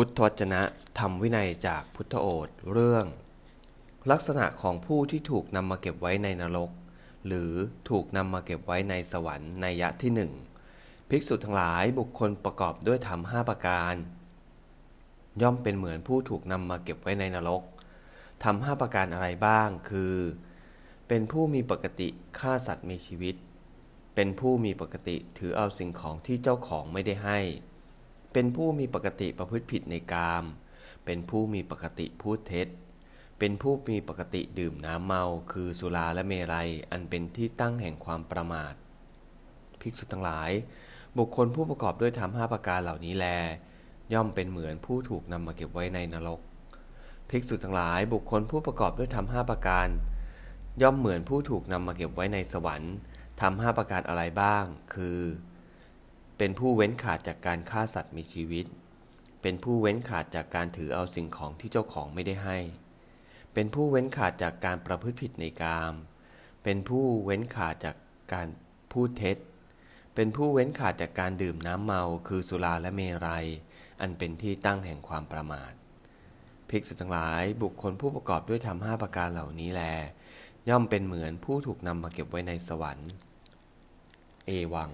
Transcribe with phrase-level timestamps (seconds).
[0.00, 0.62] พุทธวจนะ
[0.98, 3.06] ธรรมวินัยจากพุทธโอษเรื่อง
[4.10, 6.70] ลักษณะของผู้ที่ถูกนำมาเก็บไว้ในนรก
[7.26, 7.52] หรือ
[7.90, 10.32] ถูกนำมาเก็บไว้ในสวรรค์ในยะที่หนึ่ง
[11.08, 13.94] ภิกษุทั้งหลายบุคคลประกอบด้วยธรรมห้าประการ
[15.42, 17.62] ย่อมเป็นเหมือนผู้ถูกนำมาเก็บไว้ในนรก
[18.44, 20.14] ทำห้าประการอะไรบ้าง คือ
[21.08, 22.08] เป็นผู้มีปกติ
[22.38, 23.34] ฆ่าสัตว์มีชีวิต
[24.14, 27.40] เป็นผู้มีปกติถือเอาสิ่งของที่เจ้าของไม่ได้ให้
[28.38, 30.44] เป็นผู้มีปกติประพฤติผิดในกาม
[31.04, 32.68] เป็นผู้มีปกติพูดเท็จ
[33.38, 38.74] เป็นผู้มีปกติดื่มน้ำเมา คือสุราและเมรัย อันเป็นที่ตั้งแห่งความประมาท
[39.80, 40.50] ภิกษุทั้งหลาย
[41.18, 43.26] บุคคลผู้ประกอบด้วยธรรมห้าประการเหล่านี้แล
[44.12, 46.40] ย่อมเป็นเหมือนผู้ถูกนำมาเก็บไว้ในนรก
[47.30, 49.88] ภิกษุทั้งหลาย บุคคลผู้ประกอบด้วยธรรมห้าประการ
[50.82, 52.94] ย่อมเหมือนผู้ถูกนำมาเก็บไว้ในสวรรค์
[53.40, 55.18] ทำห้าประการอะไรบ้าง คือ
[56.38, 58.66] เป็นผู้เว้นขาดจากการฆ่าสัตว์มีชีวิต
[59.42, 62.58] เป็นผู้เว้นขาดจากการถือเอาสิ่งของที่เจ้าของไม่ได้ให้
[63.54, 65.94] เป็นผู้เว้นขาดจากการประพฤติผิดในกาม
[66.64, 67.96] เป็นผู้เว้นขาดจาก
[68.32, 68.46] การ
[68.92, 69.36] พูดเท็จ
[70.14, 73.46] เป็นผู้เว้นขาดจากการดื่มน้ำเมา คือสุราและเมรัย
[74.00, 75.72] อันเป็นที่ตั้งแห่งความประมาท
[76.70, 79.82] ภิกษุทั้งหลาย บุคคลผู้ประกอบด้วยธรรมห้าประการเหล่านี้แล
[80.68, 83.10] ย่อมเป็นเหมือนผู้ถูกนำมาเก็บไว้ในสวรรค์
[84.46, 84.90] เอวัง